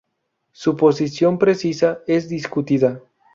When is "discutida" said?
2.27-3.01